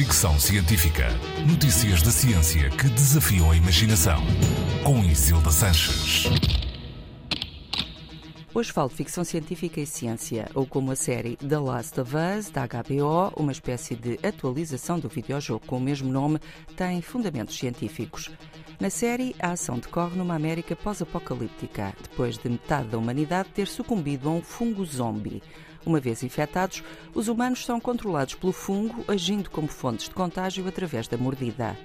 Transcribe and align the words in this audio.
Fricção 0.00 0.40
Científica. 0.40 1.08
Notícias 1.46 2.00
da 2.00 2.10
ciência 2.10 2.70
que 2.70 2.88
desafiam 2.88 3.50
a 3.50 3.54
imaginação. 3.54 4.18
Com 4.82 5.04
Isilda 5.04 5.50
Sanches. 5.50 6.24
Hoje 8.54 8.72
falo 8.72 8.88
de 8.88 8.94
ficção 8.94 9.22
científica 9.24 9.78
e 9.78 9.84
ciência, 9.84 10.48
ou 10.54 10.64
como 10.66 10.90
a 10.90 10.96
série 10.96 11.36
The 11.36 11.58
Last 11.58 12.00
of 12.00 12.14
Us, 12.16 12.48
da 12.48 12.66
HBO, 12.66 13.30
uma 13.36 13.52
espécie 13.52 13.94
de 13.94 14.18
atualização 14.26 14.98
do 14.98 15.06
videojogo 15.06 15.66
com 15.66 15.76
o 15.76 15.80
mesmo 15.80 16.10
nome, 16.10 16.40
tem 16.74 17.02
fundamentos 17.02 17.58
científicos. 17.58 18.30
Na 18.80 18.88
série, 18.88 19.36
a 19.38 19.50
ação 19.50 19.78
decorre 19.78 20.16
numa 20.16 20.34
América 20.34 20.74
pós-apocalíptica, 20.74 21.94
depois 22.02 22.38
de 22.38 22.48
metade 22.48 22.88
da 22.88 22.96
humanidade 22.96 23.50
ter 23.50 23.66
sucumbido 23.66 24.30
a 24.30 24.32
um 24.32 24.40
fungo 24.40 24.82
zombie. 24.82 25.42
Uma 25.84 26.00
vez 26.00 26.22
infectados, 26.22 26.82
os 27.14 27.28
humanos 27.28 27.64
são 27.64 27.80
controlados 27.80 28.34
pelo 28.34 28.52
fungo, 28.52 29.04
agindo 29.08 29.50
como 29.50 29.68
fontes 29.68 30.08
de 30.08 30.14
contágio 30.14 30.66
através 30.68 31.08
da 31.08 31.16
mordida. 31.16 31.76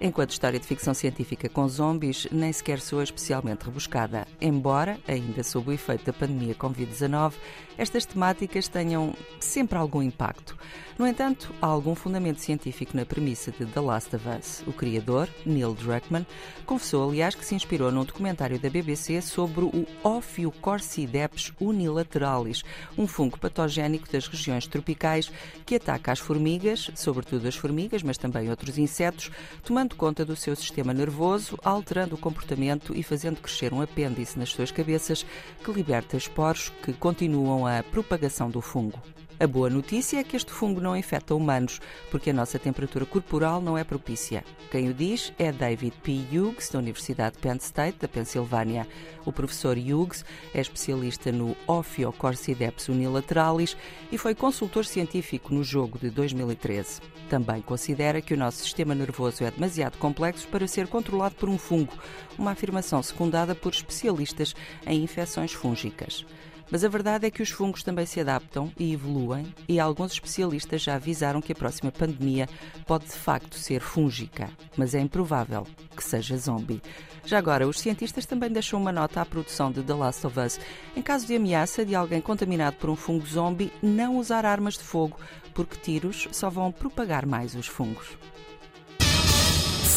Enquanto 0.00 0.30
história 0.30 0.58
de 0.58 0.66
ficção 0.66 0.92
científica 0.92 1.48
com 1.48 1.66
zombies 1.68 2.26
nem 2.30 2.52
sequer 2.52 2.80
soa 2.80 3.04
especialmente 3.04 3.64
rebuscada, 3.64 4.26
embora, 4.40 4.98
ainda 5.06 5.42
sob 5.42 5.70
o 5.70 5.72
efeito 5.72 6.04
da 6.04 6.12
pandemia 6.12 6.54
Covid-19, 6.54 7.34
estas 7.78 8.04
temáticas 8.04 8.68
tenham 8.68 9.14
sempre 9.40 9.78
algum 9.78 10.02
impacto. 10.02 10.56
No 10.96 11.08
entanto, 11.08 11.52
há 11.60 11.66
algum 11.66 11.94
fundamento 11.94 12.40
científico 12.40 12.96
na 12.96 13.04
premissa 13.04 13.50
de 13.50 13.66
The 13.66 13.80
Last 13.80 14.14
of 14.14 14.28
Us. 14.28 14.62
O 14.64 14.72
criador, 14.72 15.28
Neil 15.44 15.74
Druckmann, 15.74 16.24
confessou, 16.64 17.08
aliás, 17.08 17.34
que 17.34 17.44
se 17.44 17.54
inspirou 17.54 17.90
num 17.90 18.04
documentário 18.04 18.60
da 18.60 18.70
BBC 18.70 19.20
sobre 19.20 19.64
o 19.64 19.86
Ophiocordyceps 20.04 21.52
unilateralis, 21.60 22.62
um 22.96 23.08
fungo 23.08 23.40
patogénico 23.40 24.10
das 24.12 24.28
regiões 24.28 24.68
tropicais 24.68 25.32
que 25.66 25.74
ataca 25.74 26.12
as 26.12 26.20
formigas, 26.20 26.88
sobretudo 26.94 27.48
as 27.48 27.56
formigas, 27.56 28.04
mas 28.04 28.16
também 28.16 28.48
outros 28.48 28.78
insetos, 28.78 29.32
tomando 29.64 29.83
conta 29.92 30.24
do 30.24 30.34
seu 30.34 30.56
sistema 30.56 30.94
nervoso, 30.94 31.58
alterando 31.64 32.14
o 32.14 32.18
comportamento 32.18 32.96
e 32.96 33.02
fazendo 33.02 33.40
crescer 33.40 33.72
um 33.72 33.80
apêndice 33.80 34.38
nas 34.38 34.50
suas 34.50 34.70
cabeças 34.70 35.26
que 35.64 35.72
liberta 35.72 36.16
esporos 36.16 36.70
que 36.82 36.92
continuam 36.92 37.66
a 37.66 37.82
propagação 37.82 38.50
do 38.50 38.60
fungo. 38.60 39.02
A 39.40 39.48
boa 39.48 39.68
notícia 39.68 40.20
é 40.20 40.24
que 40.24 40.36
este 40.36 40.52
fungo 40.52 40.80
não 40.80 40.96
infecta 40.96 41.34
humanos, 41.34 41.80
porque 42.08 42.30
a 42.30 42.32
nossa 42.32 42.56
temperatura 42.56 43.04
corporal 43.04 43.60
não 43.60 43.76
é 43.76 43.82
propícia. 43.82 44.44
Quem 44.70 44.88
o 44.88 44.94
diz 44.94 45.32
é 45.36 45.50
David 45.50 45.96
P. 46.04 46.24
Hughes, 46.30 46.68
da 46.68 46.78
Universidade 46.78 47.36
Penn 47.38 47.56
State, 47.56 47.98
da 47.98 48.06
Pensilvânia. 48.06 48.86
O 49.24 49.32
professor 49.32 49.76
Hughes 49.76 50.24
é 50.54 50.60
especialista 50.60 51.32
no 51.32 51.56
Ophiocordyceps 51.66 52.88
unilateralis 52.88 53.76
e 54.12 54.16
foi 54.16 54.36
consultor 54.36 54.84
científico 54.84 55.52
no 55.52 55.64
jogo 55.64 55.98
de 55.98 56.10
2013. 56.10 57.00
Também 57.28 57.60
considera 57.60 58.22
que 58.22 58.34
o 58.34 58.38
nosso 58.38 58.58
sistema 58.58 58.94
nervoso 58.94 59.42
é 59.42 59.50
demasiado 59.50 59.98
complexo 59.98 60.46
para 60.46 60.68
ser 60.68 60.86
controlado 60.86 61.34
por 61.34 61.48
um 61.48 61.58
fungo, 61.58 61.92
uma 62.38 62.52
afirmação 62.52 63.02
secundada 63.02 63.52
por 63.52 63.72
especialistas 63.72 64.54
em 64.86 65.02
infecções 65.02 65.52
fúngicas. 65.52 66.24
Mas 66.70 66.84
a 66.84 66.88
verdade 66.88 67.26
é 67.26 67.30
que 67.30 67.42
os 67.42 67.50
fungos 67.50 67.82
também 67.82 68.06
se 68.06 68.20
adaptam 68.20 68.72
e 68.78 68.92
evoluem, 68.92 69.54
e 69.68 69.78
alguns 69.78 70.12
especialistas 70.12 70.82
já 70.82 70.94
avisaram 70.94 71.40
que 71.40 71.52
a 71.52 71.56
próxima 71.56 71.92
pandemia 71.92 72.48
pode 72.86 73.06
de 73.06 73.12
facto 73.12 73.56
ser 73.56 73.80
fúngica, 73.80 74.50
mas 74.76 74.94
é 74.94 75.00
improvável 75.00 75.66
que 75.96 76.02
seja 76.02 76.36
zombie. 76.36 76.82
Já 77.26 77.38
agora, 77.38 77.66
os 77.66 77.80
cientistas 77.80 78.26
também 78.26 78.50
deixam 78.50 78.80
uma 78.80 78.92
nota 78.92 79.20
à 79.20 79.24
produção 79.24 79.70
de 79.70 79.82
The 79.82 79.94
Last 79.94 80.26
of 80.26 80.38
Us. 80.38 80.60
Em 80.94 81.00
caso 81.00 81.26
de 81.26 81.36
ameaça 81.36 81.84
de 81.84 81.94
alguém 81.94 82.20
contaminado 82.20 82.76
por 82.76 82.90
um 82.90 82.96
fungo 82.96 83.26
zombie, 83.26 83.72
não 83.82 84.18
usar 84.18 84.44
armas 84.44 84.74
de 84.74 84.84
fogo, 84.84 85.18
porque 85.54 85.78
tiros 85.78 86.28
só 86.32 86.50
vão 86.50 86.70
propagar 86.70 87.24
mais 87.24 87.54
os 87.54 87.66
fungos. 87.66 88.18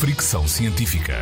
Fricção 0.00 0.46
Científica. 0.46 1.14